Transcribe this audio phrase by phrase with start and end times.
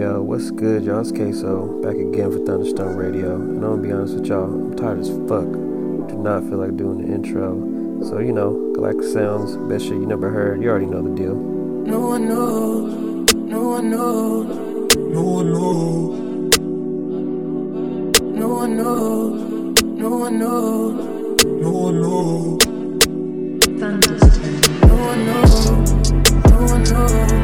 [0.00, 1.00] Yo, what's good, y'all?
[1.00, 3.34] It's Queso back again for Thunderstone Radio.
[3.34, 5.44] And I'm gonna be honest with y'all, I'm tired as fuck.
[6.08, 7.52] Do not feel like doing the intro.
[8.08, 10.62] So, you know, Galactic Sounds, best shit you never heard.
[10.62, 11.34] You already know the deal.
[11.34, 14.46] No one knows, no one knows,
[14.96, 16.18] No one knows.
[18.40, 22.66] no one knows, no one knows, No one knows.
[24.80, 26.12] no one knows,
[26.48, 27.39] no one knows,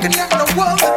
[0.00, 0.89] walking down the world.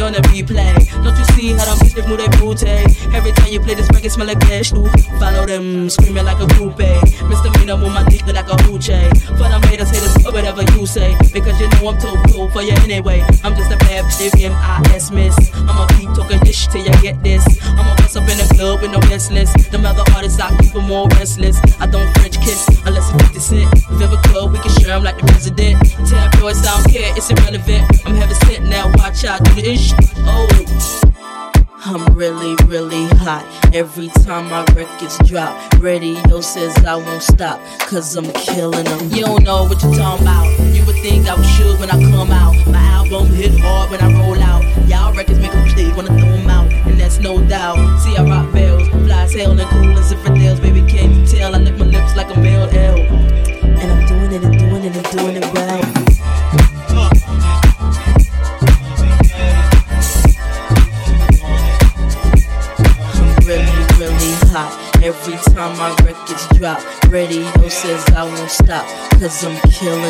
[0.00, 0.72] record on the replay.
[1.02, 2.68] Don't you see how them bitches move their booty?
[3.14, 7.00] Every time you play this record, smell like cash, Follow them, screaming like a groupie.
[7.28, 9.10] Misdemeanor with my dick like a hoochie.
[9.38, 11.16] The haters, haters, or whatever you say.
[11.32, 13.22] Because you know I'm too cool for you anyway.
[13.44, 15.36] I'm just a bad bitch, M-I-S miss.
[15.54, 17.44] I'ma keep talking this till you get this.
[17.62, 19.52] I'ma bust up in the club with no restless.
[19.68, 21.60] Them other artists, I keep them more restless.
[21.80, 23.79] I don't French kiss unless it's 50 cent.
[24.02, 25.78] If we can share them like the president.
[26.40, 27.84] Boys I don't care, it's irrelevant.
[28.06, 29.92] I'm having sent now, watch out, do the ish.
[30.24, 30.48] Oh.
[31.84, 35.52] I'm really, really hot every time my records drop.
[35.80, 39.10] Radio says I won't stop, cause I'm killing them.
[39.10, 40.46] You don't know what you're talking about.
[40.72, 42.54] You would think I was sure when I come out.
[42.68, 44.62] My album hit hard when I roll out.
[44.88, 47.98] Y'all records make them play, wanna throw them out, and that's no doubt.
[48.00, 50.60] See, I rock bells, fly hell, and cool as infidels.
[50.60, 51.54] Baby, can't you tell?
[51.54, 53.39] I lick my lips like a male L.
[68.70, 70.09] Cause I'm killing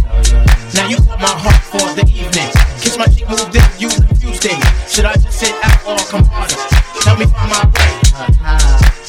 [5.11, 6.55] I just sit out or come harder?
[7.03, 7.91] Help me find my way.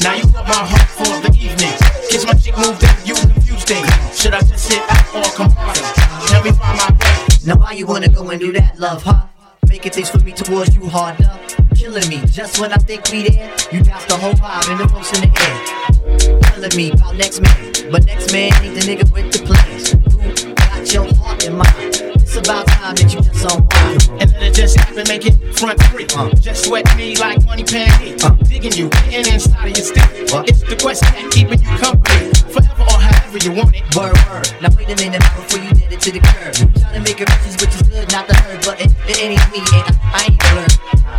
[0.03, 1.79] Now you want my heart for the evening.
[2.11, 3.85] Kiss my cheek, move this, use infused thing.
[4.11, 5.87] Should I just sit out or come harder?
[6.27, 7.27] Help me find my way.
[7.47, 9.27] Now why you wanna go and do that, love, huh?
[9.69, 11.31] Making things for me towards you harder.
[11.77, 14.89] Killing me just when I think we there, you got the whole vibe and the
[14.93, 16.41] most in the air.
[16.41, 19.93] Telling me about next man, but next man ain't the nigga with the plans.
[19.93, 21.07] Who got your
[21.51, 22.13] mind?
[22.23, 24.23] It's about time that you just unwind.
[24.23, 26.07] And let it just happen, make it front three.
[26.15, 27.91] Uh, just sweat me like money pan
[28.23, 30.33] Uh, Digging you, getting inside of your stick.
[30.33, 32.31] Uh, it's the question that keeping you company.
[32.53, 33.83] Forever or however you want it.
[33.97, 34.47] Word, word.
[34.63, 36.55] Now wait a minute before you did it to the curb.
[36.79, 39.43] Trying to make it riches, which is good, not the hurt, but it, it ain't
[39.51, 40.75] me, and I, I ain't blurred.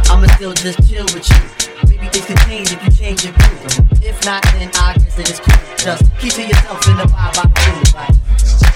[0.09, 1.41] I'ma still just chill with you.
[1.89, 4.01] Maybe things can change if you change your groove.
[4.01, 5.59] If not, then I guess it is cool.
[5.77, 8.72] Just keep to yourself in the vibe I feel like.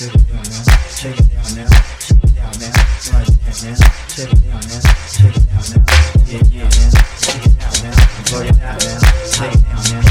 [0.00, 0.64] Check it out now,
[0.96, 1.68] check it out now,
[2.00, 3.76] check it out now, now, check it out now,
[4.08, 4.80] check it out now,
[5.80, 7.92] now, check it out now,
[8.32, 8.98] work it out now,
[9.30, 10.09] check it out now,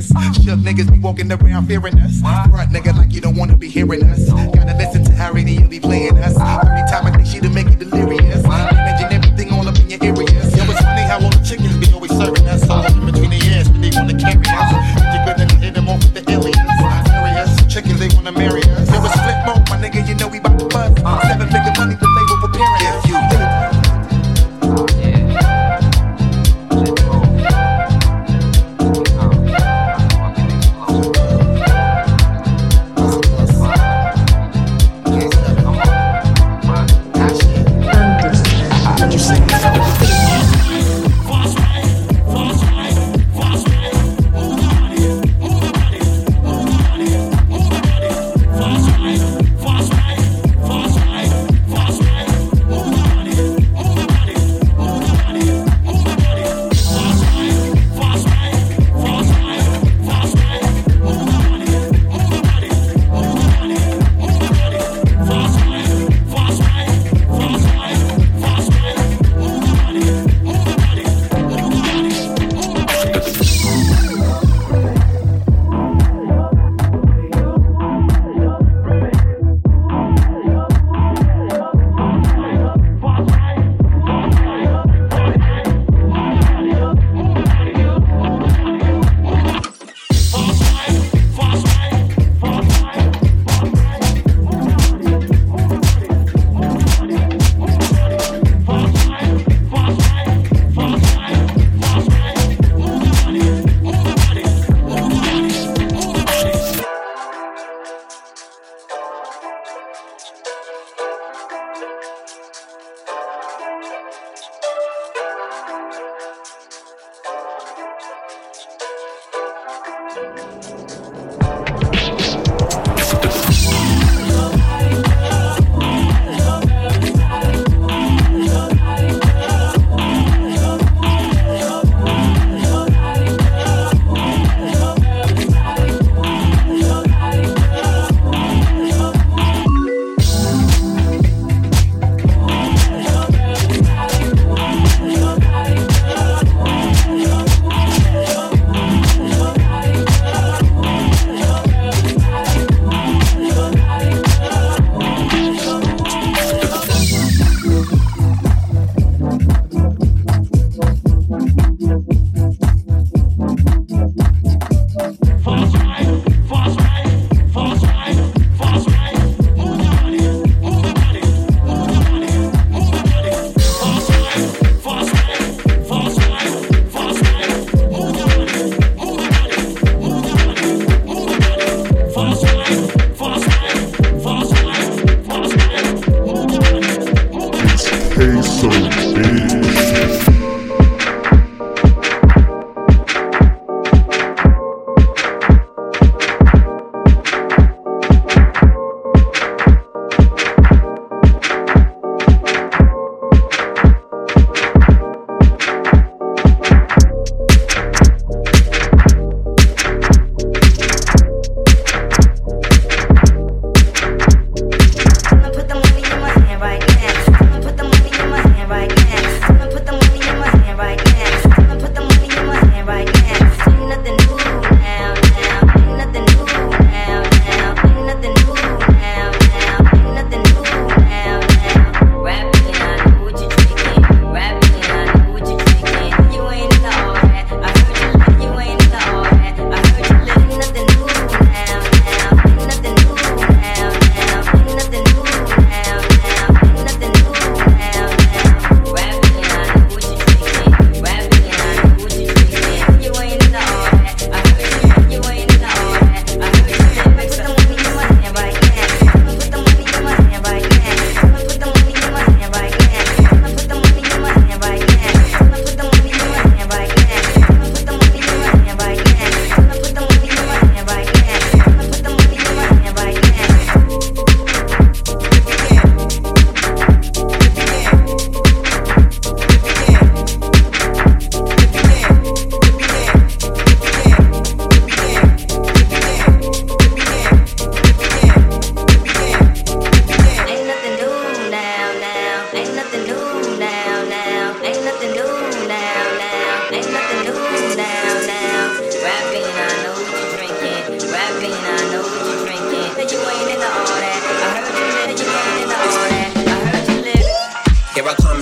[0.00, 0.36] serious.
[0.36, 2.20] Shook niggas be walking around fearing us.
[2.20, 4.28] Front nigga like you don't wanna be hearing us.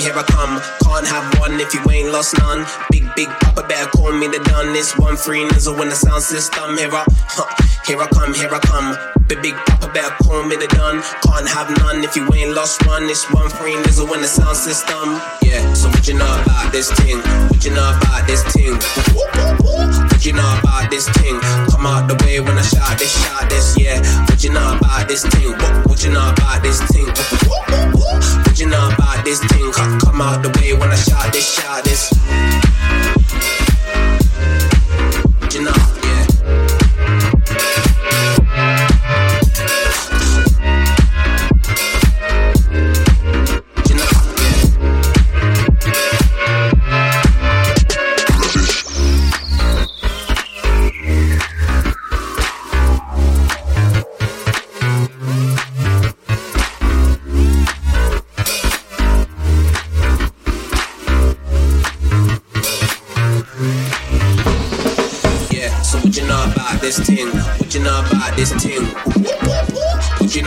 [0.09, 0.59] Here I come.
[0.85, 2.65] Can't have one if you ain't lost none.
[2.91, 4.73] Big, big papa better call me the done.
[4.73, 6.79] This one free nizzle in the sound system.
[6.79, 7.45] Here I, huh,
[7.85, 9.18] here I come, here I come.
[9.29, 11.03] Big, big papa better call me the done.
[11.21, 13.07] Can't have none if you ain't lost one.
[13.07, 15.21] This one free nizzle in the sound system.
[15.45, 17.21] Yeah, so what you know about this thing?
[17.53, 18.73] What you know about this thing?
[19.13, 21.39] What you know about this thing?
[21.69, 24.01] Come out the way when I shot this, shot this, yeah.
[24.25, 25.53] What you know about this thing?
[25.53, 27.05] What, what you know about this thing?
[27.05, 29.73] What you know about this thing?
[30.09, 32.78] Come out the way when I shot this, shot this.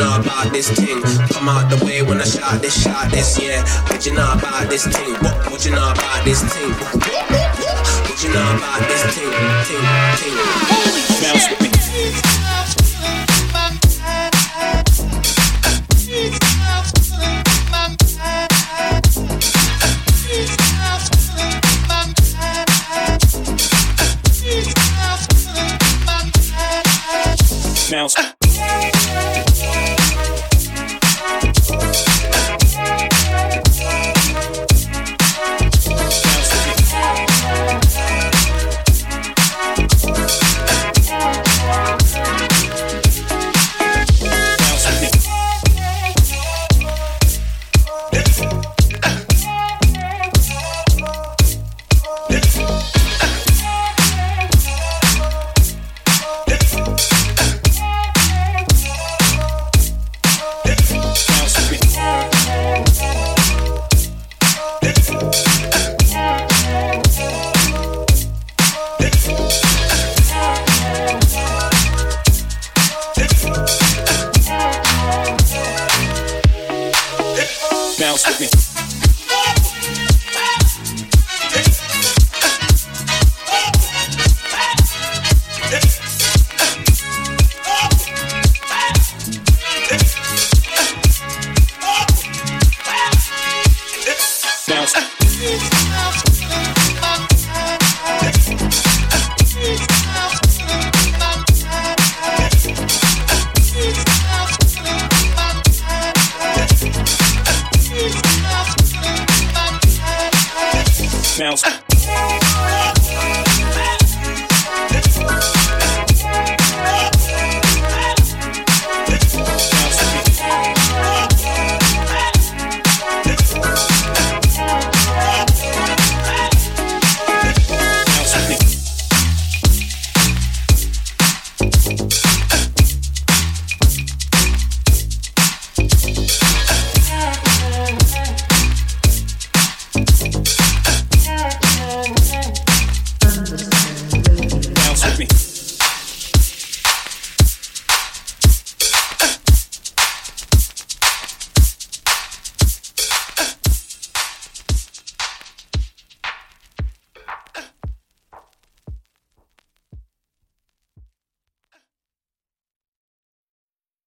[0.02, 1.02] Know about this thing?
[1.30, 3.62] Come out the way when I shout this, shout this, yeah.
[3.88, 5.14] What you know about this thing?
[5.22, 6.72] What, what you know about this thing?
[6.72, 9.30] What you know about this thing?
[9.70, 9.86] Thing,
[10.18, 10.36] thing.
[11.22, 12.61] Bounce with me.